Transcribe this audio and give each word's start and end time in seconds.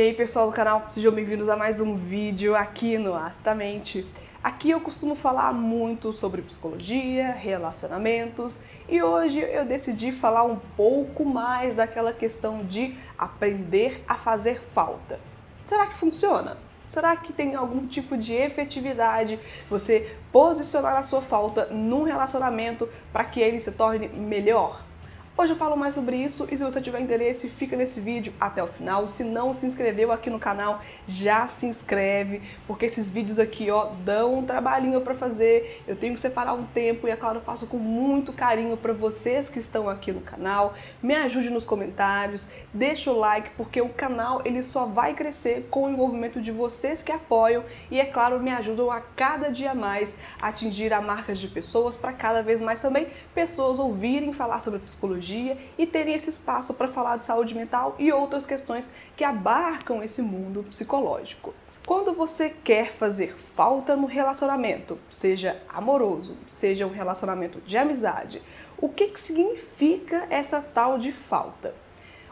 E 0.00 0.02
aí 0.02 0.14
pessoal 0.14 0.46
do 0.46 0.52
canal, 0.54 0.86
sejam 0.88 1.12
bem-vindos 1.12 1.46
a 1.50 1.56
mais 1.58 1.78
um 1.78 1.94
vídeo 1.94 2.56
aqui 2.56 2.96
no 2.96 3.12
Astamente. 3.12 4.06
Aqui 4.42 4.70
eu 4.70 4.80
costumo 4.80 5.14
falar 5.14 5.52
muito 5.52 6.10
sobre 6.10 6.40
psicologia, 6.40 7.32
relacionamentos 7.32 8.62
e 8.88 9.02
hoje 9.02 9.40
eu 9.40 9.66
decidi 9.66 10.10
falar 10.10 10.44
um 10.44 10.56
pouco 10.56 11.22
mais 11.22 11.76
daquela 11.76 12.14
questão 12.14 12.64
de 12.64 12.96
aprender 13.18 14.02
a 14.08 14.14
fazer 14.14 14.62
falta. 14.72 15.20
Será 15.66 15.86
que 15.86 15.98
funciona? 15.98 16.56
Será 16.88 17.14
que 17.14 17.30
tem 17.30 17.54
algum 17.54 17.86
tipo 17.86 18.16
de 18.16 18.32
efetividade 18.32 19.38
você 19.68 20.16
posicionar 20.32 20.96
a 20.96 21.02
sua 21.02 21.20
falta 21.20 21.66
num 21.66 22.04
relacionamento 22.04 22.88
para 23.12 23.24
que 23.24 23.38
ele 23.38 23.60
se 23.60 23.72
torne 23.72 24.08
melhor? 24.08 24.80
Hoje 25.40 25.52
eu 25.52 25.56
falo 25.56 25.74
mais 25.74 25.94
sobre 25.94 26.16
isso 26.16 26.46
e 26.50 26.56
se 26.58 26.62
você 26.62 26.82
tiver 26.82 27.00
interesse, 27.00 27.48
fica 27.48 27.74
nesse 27.74 27.98
vídeo 27.98 28.30
até 28.38 28.62
o 28.62 28.66
final. 28.66 29.08
Se 29.08 29.24
não 29.24 29.54
se 29.54 29.64
inscreveu 29.64 30.12
aqui 30.12 30.28
no 30.28 30.38
canal, 30.38 30.82
já 31.08 31.46
se 31.46 31.64
inscreve, 31.64 32.42
porque 32.66 32.84
esses 32.84 33.10
vídeos 33.10 33.38
aqui, 33.38 33.70
ó, 33.70 33.86
dão 34.04 34.40
um 34.40 34.44
trabalhinho 34.44 35.00
para 35.00 35.14
fazer. 35.14 35.82
Eu 35.88 35.96
tenho 35.96 36.12
que 36.12 36.20
separar 36.20 36.52
um 36.52 36.66
tempo 36.66 37.08
e 37.08 37.10
é 37.10 37.16
claro, 37.16 37.38
eu 37.38 37.40
faço 37.40 37.66
com 37.66 37.78
muito 37.78 38.34
carinho 38.34 38.76
para 38.76 38.92
vocês 38.92 39.48
que 39.48 39.58
estão 39.58 39.88
aqui 39.88 40.12
no 40.12 40.20
canal. 40.20 40.74
Me 41.02 41.14
ajude 41.14 41.48
nos 41.48 41.64
comentários, 41.64 42.50
deixa 42.74 43.10
o 43.10 43.18
like, 43.18 43.48
porque 43.56 43.80
o 43.80 43.88
canal 43.88 44.42
ele 44.44 44.62
só 44.62 44.84
vai 44.84 45.14
crescer 45.14 45.68
com 45.70 45.84
o 45.84 45.90
envolvimento 45.90 46.38
de 46.38 46.52
vocês 46.52 47.02
que 47.02 47.12
apoiam 47.12 47.64
e 47.90 47.98
é 47.98 48.04
claro, 48.04 48.38
me 48.40 48.50
ajudam 48.50 48.90
a 48.90 49.00
cada 49.00 49.48
dia 49.48 49.72
mais 49.74 50.14
atingir 50.42 50.92
a 50.92 51.00
marcas 51.00 51.38
de 51.38 51.48
pessoas 51.48 51.96
para 51.96 52.12
cada 52.12 52.42
vez 52.42 52.60
mais 52.60 52.82
também 52.82 53.06
pessoas 53.34 53.78
ouvirem 53.78 54.34
falar 54.34 54.60
sobre 54.60 54.80
psicologia 54.80 55.29
psicologia 55.30 55.56
e 55.78 55.86
terem 55.86 56.14
esse 56.14 56.30
espaço 56.30 56.74
para 56.74 56.88
falar 56.88 57.16
de 57.16 57.24
saúde 57.24 57.54
mental 57.54 57.94
e 57.98 58.12
outras 58.12 58.46
questões 58.46 58.92
que 59.16 59.24
abarcam 59.24 60.02
esse 60.02 60.20
mundo 60.20 60.64
psicológico. 60.64 61.54
Quando 61.86 62.12
você 62.12 62.50
quer 62.50 62.92
fazer 62.92 63.36
falta 63.56 63.96
no 63.96 64.06
relacionamento, 64.06 64.98
seja 65.08 65.60
amoroso, 65.68 66.36
seja 66.46 66.86
um 66.86 66.92
relacionamento 66.92 67.60
de 67.60 67.76
amizade, 67.76 68.42
o 68.76 68.88
que, 68.88 69.08
que 69.08 69.20
significa 69.20 70.26
essa 70.30 70.60
tal 70.60 70.98
de 70.98 71.12
falta? 71.12 71.74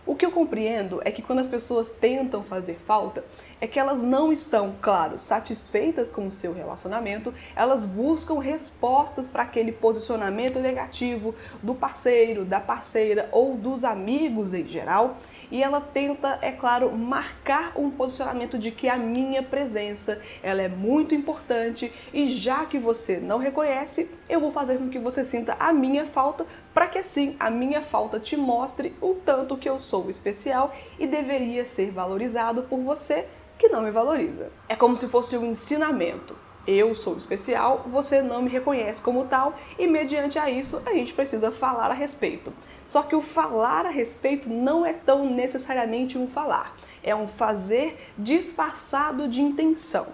O 0.06 0.14
que 0.14 0.24
eu 0.24 0.30
compreendo 0.30 1.00
é 1.04 1.10
que 1.10 1.22
quando 1.22 1.40
as 1.40 1.48
pessoas 1.48 1.90
tentam 1.90 2.42
fazer 2.42 2.78
falta, 2.86 3.24
é 3.60 3.66
que 3.66 3.78
elas 3.78 4.02
não 4.02 4.32
estão, 4.32 4.74
claro, 4.80 5.18
satisfeitas 5.18 6.10
com 6.10 6.26
o 6.26 6.30
seu 6.30 6.52
relacionamento, 6.52 7.34
elas 7.56 7.84
buscam 7.84 8.38
respostas 8.38 9.28
para 9.28 9.42
aquele 9.42 9.72
posicionamento 9.72 10.58
negativo 10.58 11.34
do 11.62 11.74
parceiro, 11.74 12.44
da 12.44 12.60
parceira 12.60 13.28
ou 13.32 13.56
dos 13.56 13.84
amigos 13.84 14.54
em 14.54 14.66
geral, 14.66 15.16
e 15.50 15.62
ela 15.62 15.80
tenta, 15.80 16.38
é 16.42 16.52
claro, 16.52 16.90
marcar 16.92 17.72
um 17.74 17.90
posicionamento 17.90 18.58
de 18.58 18.70
que 18.70 18.88
a 18.88 18.96
minha 18.96 19.42
presença, 19.42 20.20
ela 20.42 20.60
é 20.60 20.68
muito 20.68 21.14
importante 21.14 21.92
e 22.12 22.34
já 22.34 22.66
que 22.66 22.78
você 22.78 23.18
não 23.18 23.38
reconhece, 23.38 24.10
eu 24.28 24.40
vou 24.40 24.50
fazer 24.50 24.78
com 24.78 24.90
que 24.90 24.98
você 24.98 25.24
sinta 25.24 25.56
a 25.58 25.72
minha 25.72 26.06
falta 26.06 26.46
para 26.74 26.86
que 26.86 26.98
assim 26.98 27.34
a 27.40 27.50
minha 27.50 27.82
falta 27.82 28.20
te 28.20 28.36
mostre 28.36 28.94
o 29.00 29.14
tanto 29.14 29.56
que 29.56 29.68
eu 29.68 29.80
sou 29.80 30.10
especial 30.10 30.74
e 30.98 31.06
deveria 31.06 31.64
ser 31.64 31.90
valorizado 31.90 32.62
por 32.64 32.78
você 32.80 33.26
que 33.58 33.68
não 33.68 33.82
me 33.82 33.90
valoriza. 33.90 34.50
É 34.68 34.76
como 34.76 34.96
se 34.96 35.08
fosse 35.08 35.36
um 35.36 35.44
ensinamento. 35.44 36.36
Eu 36.66 36.94
sou 36.94 37.16
especial, 37.16 37.86
você 37.86 38.20
não 38.20 38.42
me 38.42 38.50
reconhece 38.50 39.00
como 39.00 39.24
tal 39.24 39.54
e, 39.78 39.86
mediante 39.86 40.38
a 40.38 40.50
isso, 40.50 40.82
a 40.84 40.92
gente 40.92 41.14
precisa 41.14 41.50
falar 41.50 41.90
a 41.90 41.94
respeito. 41.94 42.52
Só 42.86 43.02
que 43.02 43.16
o 43.16 43.22
falar 43.22 43.86
a 43.86 43.90
respeito 43.90 44.50
não 44.50 44.84
é 44.84 44.92
tão 44.92 45.28
necessariamente 45.30 46.18
um 46.18 46.28
falar, 46.28 46.76
é 47.02 47.16
um 47.16 47.26
fazer 47.26 47.98
disfarçado 48.18 49.26
de 49.28 49.40
intenção. 49.40 50.08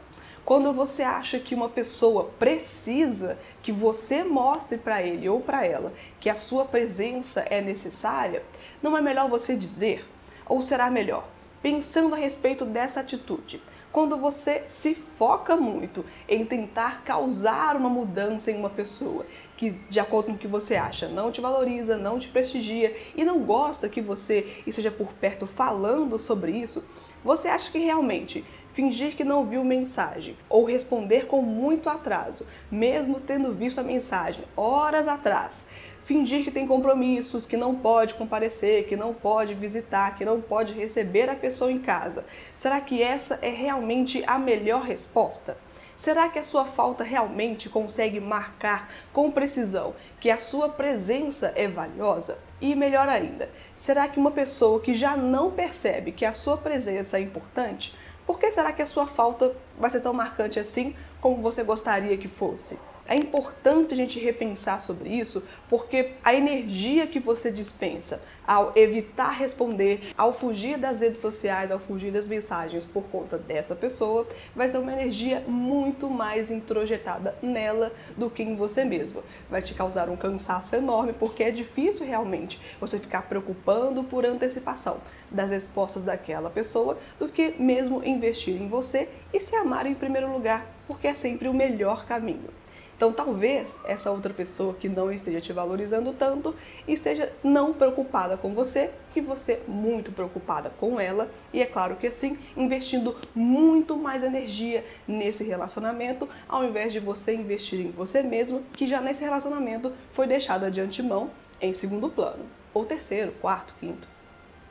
Quando 0.44 0.72
você 0.72 1.02
acha 1.02 1.40
que 1.40 1.54
uma 1.54 1.68
pessoa 1.68 2.30
precisa 2.38 3.36
que 3.60 3.72
você 3.72 4.22
mostre 4.22 4.78
para 4.78 5.02
ele 5.02 5.28
ou 5.28 5.40
para 5.40 5.66
ela 5.66 5.92
que 6.20 6.30
a 6.30 6.36
sua 6.36 6.64
presença 6.66 7.40
é 7.50 7.60
necessária, 7.60 8.44
não 8.80 8.96
é 8.96 9.00
melhor 9.00 9.28
você 9.28 9.56
dizer? 9.56 10.06
Ou 10.46 10.62
será 10.62 10.88
melhor 10.90 11.33
pensando 11.64 12.14
a 12.14 12.18
respeito 12.18 12.66
dessa 12.66 13.00
atitude. 13.00 13.58
Quando 13.90 14.18
você 14.18 14.64
se 14.68 14.94
foca 14.94 15.56
muito 15.56 16.04
em 16.28 16.44
tentar 16.44 17.02
causar 17.04 17.74
uma 17.74 17.88
mudança 17.88 18.50
em 18.50 18.58
uma 18.58 18.68
pessoa 18.68 19.24
que, 19.56 19.70
de 19.70 19.98
acordo 19.98 20.26
com 20.26 20.32
o 20.32 20.38
que 20.38 20.46
você 20.46 20.76
acha, 20.76 21.08
não 21.08 21.32
te 21.32 21.40
valoriza, 21.40 21.96
não 21.96 22.18
te 22.18 22.28
prestigia 22.28 22.94
e 23.16 23.24
não 23.24 23.38
gosta 23.44 23.88
que 23.88 24.02
você 24.02 24.62
esteja 24.66 24.90
por 24.90 25.14
perto 25.14 25.46
falando 25.46 26.18
sobre 26.18 26.52
isso, 26.52 26.84
você 27.24 27.48
acha 27.48 27.72
que 27.72 27.78
realmente 27.78 28.44
fingir 28.74 29.16
que 29.16 29.24
não 29.24 29.46
viu 29.46 29.64
mensagem 29.64 30.36
ou 30.50 30.66
responder 30.66 31.26
com 31.26 31.40
muito 31.40 31.88
atraso, 31.88 32.46
mesmo 32.70 33.18
tendo 33.20 33.54
visto 33.54 33.78
a 33.78 33.82
mensagem 33.82 34.44
horas 34.54 35.08
atrás, 35.08 35.66
fingir 36.04 36.44
que 36.44 36.50
tem 36.50 36.66
compromissos, 36.66 37.46
que 37.46 37.56
não 37.56 37.74
pode 37.74 38.14
comparecer, 38.14 38.86
que 38.86 38.96
não 38.96 39.14
pode 39.14 39.54
visitar, 39.54 40.14
que 40.16 40.24
não 40.24 40.40
pode 40.40 40.74
receber 40.74 41.30
a 41.30 41.34
pessoa 41.34 41.72
em 41.72 41.78
casa. 41.78 42.26
Será 42.54 42.80
que 42.80 43.02
essa 43.02 43.38
é 43.42 43.48
realmente 43.48 44.22
a 44.26 44.38
melhor 44.38 44.82
resposta? 44.82 45.56
Será 45.96 46.28
que 46.28 46.38
a 46.38 46.44
sua 46.44 46.64
falta 46.64 47.04
realmente 47.04 47.68
consegue 47.68 48.18
marcar 48.18 48.92
com 49.12 49.30
precisão 49.30 49.94
que 50.20 50.28
a 50.28 50.38
sua 50.38 50.68
presença 50.68 51.52
é 51.54 51.68
valiosa? 51.68 52.38
E 52.60 52.74
melhor 52.74 53.08
ainda, 53.08 53.48
será 53.76 54.08
que 54.08 54.18
uma 54.18 54.32
pessoa 54.32 54.80
que 54.80 54.92
já 54.92 55.16
não 55.16 55.52
percebe 55.52 56.12
que 56.12 56.24
a 56.24 56.32
sua 56.32 56.56
presença 56.56 57.18
é 57.18 57.20
importante, 57.20 57.94
por 58.26 58.40
que 58.40 58.50
será 58.50 58.72
que 58.72 58.82
a 58.82 58.86
sua 58.86 59.06
falta 59.06 59.54
vai 59.78 59.88
ser 59.88 60.00
tão 60.00 60.12
marcante 60.12 60.58
assim 60.58 60.96
como 61.20 61.42
você 61.42 61.62
gostaria 61.62 62.16
que 62.16 62.28
fosse? 62.28 62.78
É 63.06 63.14
importante 63.14 63.92
a 63.92 63.96
gente 63.96 64.18
repensar 64.18 64.80
sobre 64.80 65.10
isso, 65.10 65.42
porque 65.68 66.12
a 66.24 66.34
energia 66.34 67.06
que 67.06 67.20
você 67.20 67.52
dispensa 67.52 68.22
ao 68.46 68.72
evitar 68.76 69.30
responder, 69.30 70.12
ao 70.16 70.32
fugir 70.32 70.78
das 70.78 71.00
redes 71.02 71.20
sociais, 71.20 71.70
ao 71.70 71.78
fugir 71.78 72.10
das 72.10 72.26
mensagens 72.26 72.84
por 72.84 73.04
conta 73.04 73.36
dessa 73.36 73.74
pessoa, 73.74 74.26
vai 74.54 74.68
ser 74.68 74.78
uma 74.78 74.92
energia 74.92 75.40
muito 75.46 76.08
mais 76.08 76.50
introjetada 76.50 77.36
nela 77.42 77.92
do 78.16 78.30
que 78.30 78.42
em 78.42 78.56
você 78.56 78.84
mesmo. 78.84 79.22
Vai 79.50 79.60
te 79.60 79.74
causar 79.74 80.08
um 80.08 80.16
cansaço 80.16 80.74
enorme, 80.74 81.12
porque 81.12 81.42
é 81.42 81.50
difícil 81.50 82.06
realmente 82.06 82.60
você 82.80 82.98
ficar 82.98 83.22
preocupando 83.22 84.02
por 84.04 84.24
antecipação 84.24 84.98
das 85.30 85.50
respostas 85.50 86.04
daquela 86.04 86.48
pessoa 86.48 86.98
do 87.18 87.28
que 87.28 87.54
mesmo 87.58 88.04
investir 88.04 88.60
em 88.60 88.68
você 88.68 89.08
e 89.34 89.40
se 89.40 89.56
amar 89.56 89.84
em 89.84 89.94
primeiro 89.94 90.32
lugar, 90.32 90.64
porque 90.86 91.08
é 91.08 91.14
sempre 91.14 91.48
o 91.48 91.52
melhor 91.52 92.06
caminho. 92.06 92.48
Então, 92.96 93.12
talvez 93.12 93.80
essa 93.84 94.12
outra 94.12 94.32
pessoa 94.32 94.72
que 94.72 94.88
não 94.88 95.12
esteja 95.12 95.40
te 95.40 95.52
valorizando 95.52 96.12
tanto 96.12 96.54
esteja 96.86 97.32
não 97.42 97.72
preocupada 97.72 98.36
com 98.36 98.54
você 98.54 98.92
e 99.16 99.20
você 99.20 99.60
muito 99.66 100.12
preocupada 100.12 100.70
com 100.78 101.00
ela, 101.00 101.28
e 101.52 101.60
é 101.60 101.66
claro 101.66 101.96
que 101.96 102.06
assim, 102.06 102.38
investindo 102.56 103.16
muito 103.34 103.96
mais 103.96 104.22
energia 104.22 104.84
nesse 105.08 105.42
relacionamento, 105.42 106.28
ao 106.48 106.64
invés 106.64 106.92
de 106.92 107.00
você 107.00 107.34
investir 107.34 107.80
em 107.80 107.90
você 107.90 108.22
mesmo, 108.22 108.62
que 108.74 108.86
já 108.86 109.00
nesse 109.00 109.24
relacionamento 109.24 109.92
foi 110.12 110.28
deixada 110.28 110.70
de 110.70 110.80
antemão 110.80 111.30
em 111.60 111.74
segundo 111.74 112.08
plano, 112.08 112.44
ou 112.72 112.84
terceiro, 112.84 113.32
quarto, 113.40 113.74
quinto, 113.80 114.08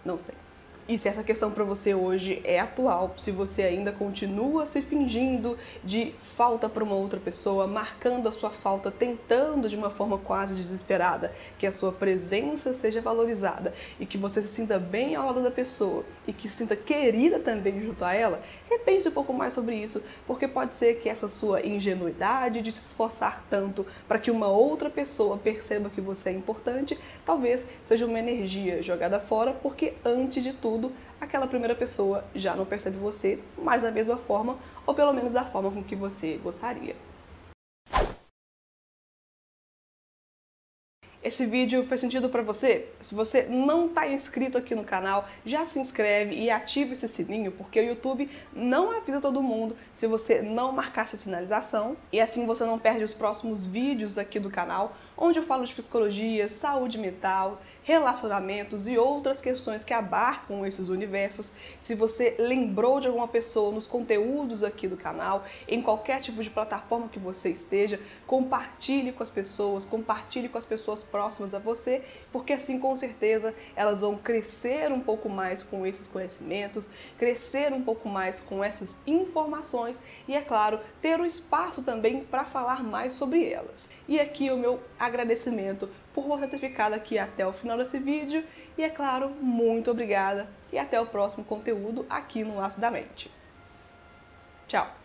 não 0.06 0.18
sei. 0.18 0.35
E 0.85 0.97
se 0.97 1.07
essa 1.07 1.23
questão 1.23 1.49
para 1.49 1.63
você 1.63 1.94
hoje 1.94 2.41
é 2.44 2.59
atual, 2.59 3.16
se 3.17 3.31
você 3.31 3.63
ainda 3.63 3.94
continua 3.94 4.66
se 4.66 4.81
fingindo 4.81 5.57
de 5.81 6.13
falta 6.35 6.67
para 6.67 6.83
uma 6.83 6.94
outra 6.94 7.21
pessoa, 7.21 7.66
marcando 7.66 8.27
a 8.27 8.33
sua 8.33 8.49
falta, 8.49 8.91
tentando 8.91 9.69
de 9.69 9.77
uma 9.77 9.89
forma 9.89 10.17
quase 10.17 10.53
desesperada 10.53 11.33
que 11.57 11.66
a 11.66 11.72
sua 11.72 11.93
presença 11.93 12.73
seja 12.73 12.99
valorizada 12.99 13.73
e 13.97 14.05
que 14.05 14.17
você 14.17 14.41
se 14.41 14.49
sinta 14.49 14.78
bem 14.78 15.16
ao 15.16 15.28
lado 15.28 15.41
da 15.41 15.49
pessoa 15.49 16.03
e 16.28 16.34
que 16.34 16.49
se 16.49 16.58
sinta 16.58 16.75
querida 16.75 17.40
também 17.40 17.81
junto 17.81 18.03
a 18.03 18.13
ela, 18.13 18.41
repense 18.69 19.08
um 19.08 19.13
pouco 19.13 19.31
mais 19.31 19.53
sobre 19.53 19.78
isso, 19.78 20.03
porque 20.28 20.49
pode 20.49 20.75
ser 20.75 20.96
que 20.96 21.08
essa 21.08 21.29
sua 21.29 21.66
ingenuidade 21.66 22.61
de 22.61 22.73
se 22.73 22.81
esforçar 22.81 23.46
tanto 23.49 23.85
para 24.05 24.19
que 24.19 24.29
uma 24.29 24.47
outra 24.47 24.90
pessoa 24.90 25.37
perceba 25.37 25.90
que 25.90 26.02
você 26.02 26.31
é 26.31 26.34
importante, 26.34 26.99
talvez 27.25 27.69
seja 27.85 28.05
uma 28.05 28.19
energia 28.19 28.84
jogada 28.84 29.17
fora, 29.17 29.53
porque 29.53 29.93
antes 30.03 30.43
de 30.43 30.52
tudo 30.52 30.72
tudo, 30.73 30.91
aquela 31.22 31.46
primeira 31.46 31.75
pessoa 31.75 32.23
já 32.34 32.55
não 32.55 32.66
percebe 32.66 32.97
você 32.97 33.40
mais 33.58 33.84
da 33.84 33.91
mesma 33.91 34.17
forma, 34.17 34.58
ou 34.87 34.96
pelo 34.96 35.14
menos 35.14 35.34
da 35.34 35.46
forma 35.46 35.70
com 35.70 35.84
que 35.84 35.96
você 35.96 36.40
gostaria. 36.43 36.96
Esse 41.23 41.46
vídeo 41.46 41.85
fez 41.87 42.02
sentido 42.02 42.28
para 42.28 42.41
você? 42.41 42.90
Se 42.99 43.16
você 43.16 43.43
não 43.43 43.85
está 43.85 44.05
inscrito 44.05 44.58
aqui 44.58 44.75
no 44.75 44.84
canal, 44.84 45.25
já 45.46 45.66
se 45.66 45.79
inscreve 45.79 46.35
e 46.35 46.49
ativa 46.49 46.91
esse 46.91 47.08
sininho, 47.08 47.53
porque 47.53 47.79
o 47.79 47.84
YouTube 47.84 48.29
não 48.52 48.91
avisa 48.91 49.22
todo 49.22 49.41
mundo 49.41 49.73
se 49.93 50.05
você 50.05 50.41
não 50.41 50.73
marcar 50.73 51.03
essa 51.03 51.16
sinalização, 51.16 51.96
e 52.11 52.20
assim 52.20 52.46
você 52.46 52.66
não 52.66 52.78
perde 52.78 53.05
os 53.05 53.14
próximos 53.14 53.66
vídeos 53.66 54.17
aqui 54.17 54.37
do 54.37 54.49
canal 54.49 54.97
onde 55.17 55.40
eu 55.40 55.43
falo 55.43 55.66
de 55.66 55.73
psicologia, 55.73 56.49
saúde 56.49 56.97
mental, 56.97 57.61
relacionamentos 57.84 58.87
e 58.87 58.97
outras 58.97 59.41
questões 59.41 59.84
que 59.84 59.93
abarcam 59.93 60.66
esses 60.66 60.90
universos. 60.90 61.53
Se 61.79 61.96
você 61.96 62.35
lembrou 62.40 62.99
de 62.99 63.08
alguma 63.08 63.28
pessoa 63.28 63.72
nos 63.72 63.85
conteúdos 63.85 64.64
aqui 64.64 64.87
do 64.87 64.97
canal, 64.97 65.43
em 65.67 65.81
qualquer 65.81 66.22
tipo 66.22 66.41
de 66.41 66.49
plataforma 66.49 67.09
que 67.09 67.20
você 67.20 67.49
esteja, 67.49 67.99
compartilhe 68.25 69.11
com 69.11 69.23
as 69.23 69.29
pessoas, 69.29 69.85
compartilhe 69.85 70.49
com 70.49 70.58
as 70.58 70.66
pessoas 70.66 71.03
próximas 71.13 71.53
a 71.53 71.59
você, 71.59 72.01
porque 72.31 72.53
assim 72.53 72.79
com 72.79 72.95
certeza 72.95 73.53
elas 73.75 74.01
vão 74.01 74.17
crescer 74.17 74.91
um 74.91 74.99
pouco 74.99 75.29
mais 75.29 75.61
com 75.61 75.85
esses 75.85 76.07
conhecimentos, 76.07 76.89
crescer 77.19 77.71
um 77.71 77.83
pouco 77.83 78.09
mais 78.09 78.41
com 78.41 78.63
essas 78.63 78.97
informações 79.05 80.01
e, 80.27 80.35
é 80.35 80.41
claro, 80.41 80.79
ter 80.99 81.19
o 81.19 81.21
um 81.21 81.25
espaço 81.25 81.83
também 81.83 82.23
para 82.23 82.43
falar 82.43 82.83
mais 82.83 83.13
sobre 83.13 83.47
elas. 83.47 83.93
E 84.07 84.19
aqui 84.19 84.49
o 84.49 84.57
meu 84.57 84.79
agradecimento 84.99 85.87
por 86.15 86.27
você 86.27 86.47
ter 86.47 86.57
ficado 86.57 86.93
aqui 86.93 87.19
até 87.19 87.45
o 87.45 87.53
final 87.53 87.77
desse 87.77 87.99
vídeo. 87.99 88.43
E 88.75 88.83
é 88.83 88.89
claro, 88.89 89.29
muito 89.29 89.91
obrigada 89.91 90.49
e 90.71 90.79
até 90.79 90.99
o 90.99 91.05
próximo 91.05 91.45
conteúdo 91.45 92.07
aqui 92.09 92.43
no 92.43 92.59
Aço 92.59 92.81
da 92.81 92.89
Mente. 92.89 93.29
Tchau! 94.67 95.03